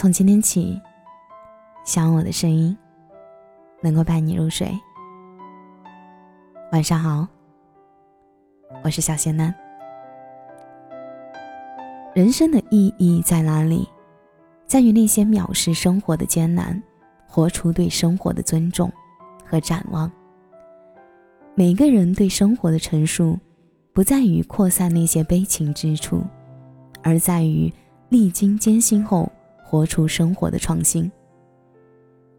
[0.00, 0.80] 从今天起，
[1.84, 2.74] 希望我的声音
[3.82, 4.66] 能够伴你入睡。
[6.72, 7.28] 晚上好，
[8.82, 9.54] 我是小仙男。
[12.14, 13.86] 人生的意义在哪里？
[14.66, 16.82] 在于那些藐视生活的艰难，
[17.26, 18.90] 活出对生活的尊重
[19.44, 20.10] 和展望。
[21.54, 23.38] 每个人对生活的陈述，
[23.92, 26.24] 不在于扩散那些悲情之处，
[27.02, 27.70] 而在于
[28.08, 29.30] 历经艰辛后。
[29.70, 31.08] 活出生活的创新。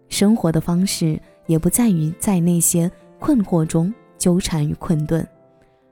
[0.09, 1.17] 生活的方式
[1.47, 5.25] 也不在于在那些困惑中纠缠与困顿，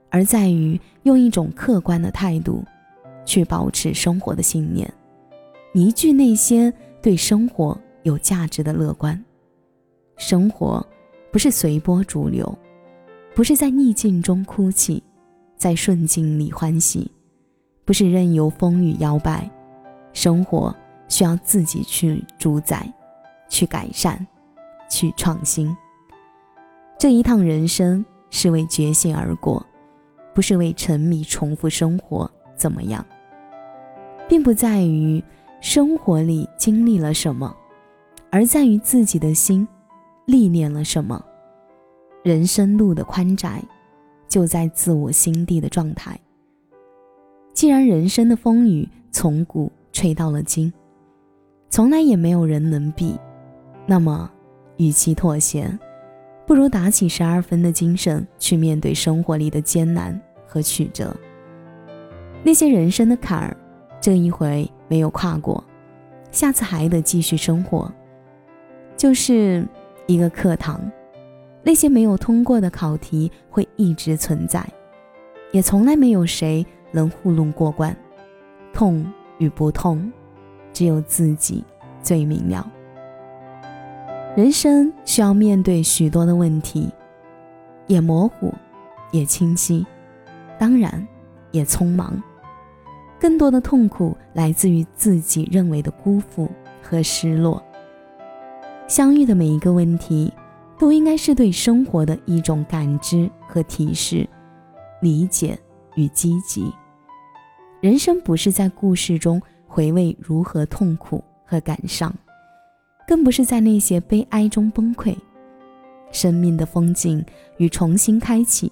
[0.10, 2.62] 而在于用一种客观的态度，
[3.24, 4.94] 去保持生活的信念，
[5.72, 9.18] 凝聚那些对生活有价值的乐观。
[10.18, 10.86] 生活
[11.32, 12.54] 不是随波逐流，
[13.34, 15.02] 不是在逆境中哭泣，
[15.56, 17.10] 在顺境里欢喜，
[17.86, 19.50] 不是任由风雨摇摆。
[20.12, 20.76] 生活。
[21.10, 22.90] 需要自己去主宰，
[23.50, 24.26] 去改善，
[24.90, 25.76] 去创新。
[26.98, 29.66] 这一趟人生是为觉醒而过，
[30.34, 33.06] 不是为沉迷重复生活怎么样，
[34.28, 35.22] 并不在于
[35.60, 37.54] 生活里经历了什么，
[38.30, 39.68] 而在于自己的心
[40.26, 41.22] 历练了什么。
[42.22, 43.64] 人生路的宽窄，
[44.28, 46.20] 就在自我心地的状态。
[47.54, 50.72] 既然人生的风雨从古吹到了今。
[51.70, 53.16] 从来也没有人能避，
[53.86, 54.30] 那么，
[54.78, 55.72] 与其妥协，
[56.48, 61.16] 不如打起十二分的精神去面对生活里的艰难和曲折。
[62.44, 63.56] 那些人生的坎儿，
[64.02, 65.64] 这一回没有跨过，
[66.32, 67.92] 下次还得继续生活。
[68.98, 69.64] 就是
[70.08, 70.82] 一个课堂，
[71.62, 74.66] 那些没有通过的考题会一直存在，
[75.52, 77.96] 也从来没有谁能糊弄过关。
[78.74, 79.06] 痛
[79.38, 80.12] 与不痛。
[80.80, 81.62] 只有自己
[82.02, 82.66] 最明了。
[84.34, 86.90] 人生需要面对许多的问题，
[87.86, 88.54] 也模糊，
[89.12, 89.86] 也清晰，
[90.58, 91.06] 当然
[91.52, 92.24] 也匆忙。
[93.20, 96.50] 更多的痛苦来自于自己认为的辜负
[96.82, 97.62] 和失落。
[98.88, 100.32] 相遇的每一个问题，
[100.78, 104.26] 都应该是对生活的一种感知和提示，
[105.02, 105.60] 理解
[105.96, 106.74] 与积极。
[107.82, 109.42] 人生不是在故事中。
[109.80, 112.14] 回味如何痛苦和感伤，
[113.08, 115.16] 更不是在那些悲哀中崩溃。
[116.12, 117.26] 生命的风景
[117.60, 118.70] 与重新开启，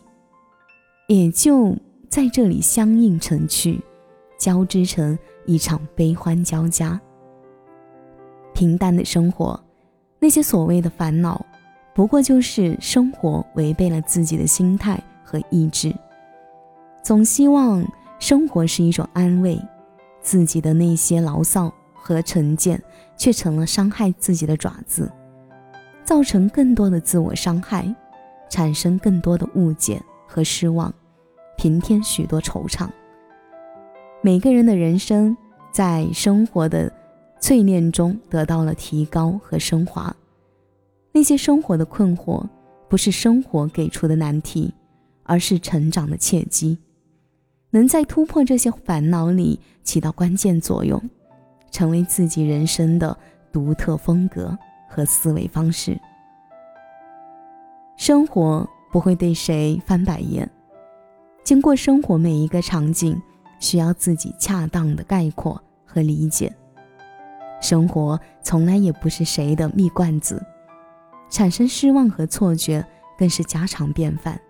[1.07, 1.73] 也就
[2.09, 3.79] 在这里相映成趣，
[4.38, 7.00] 交织成一场悲欢交加。
[8.53, 9.57] 平淡的生活，
[10.19, 11.46] 那些所谓的烦恼，
[11.96, 15.96] 不过就是生活违背了自己的心态和意志。
[17.01, 17.81] 总希望
[18.19, 19.57] 生活是一种安慰。
[20.28, 22.84] 自己的那些牢骚和成见，
[23.16, 25.10] 却成了伤害自己的爪子，
[26.04, 27.96] 造成更多的自我伤害，
[28.50, 30.94] 产生更多的误解和失望，
[31.56, 32.90] 平添许多惆怅。
[34.22, 35.38] 每个人的人生
[35.72, 36.92] 在生活的
[37.40, 40.14] 淬炼中得到了提高和升华，
[41.14, 42.46] 那些生活的困惑，
[42.90, 44.74] 不是生活给出的难题，
[45.24, 46.78] 而是成长的契机。
[47.78, 51.00] 能在突破这些烦恼里起到关键作用，
[51.70, 53.16] 成为自己人生的
[53.52, 54.58] 独特风格
[54.90, 55.96] 和思维方式。
[57.96, 60.50] 生活不会对谁翻白眼，
[61.44, 63.22] 经过生活每一个场景，
[63.60, 66.52] 需要自己恰当的概括和理解。
[67.62, 70.44] 生活从来也不是谁的蜜罐子，
[71.30, 72.84] 产生失望和错觉
[73.20, 74.42] 更是家常便饭。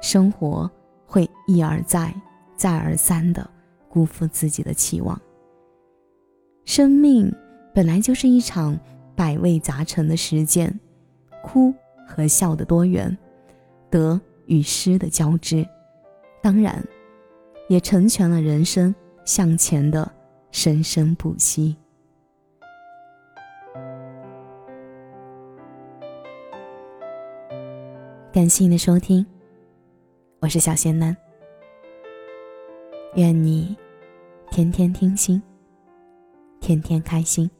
[0.00, 0.70] 生活
[1.04, 2.14] 会一而再。
[2.56, 3.48] 再而三的
[3.88, 5.20] 辜负自己的期望。
[6.64, 7.32] 生命
[7.72, 8.78] 本来就是一场
[9.14, 10.80] 百味杂陈的实践，
[11.42, 11.72] 哭
[12.06, 13.16] 和笑的多元，
[13.90, 15.66] 得与失的交织，
[16.42, 16.82] 当然，
[17.68, 18.94] 也成全了人生
[19.24, 20.10] 向前的
[20.50, 21.76] 生生不息。
[28.32, 29.24] 感谢你的收听，
[30.40, 31.25] 我是小仙男。
[33.16, 33.74] 愿你
[34.50, 35.42] 天天听心，
[36.60, 37.50] 天天开心。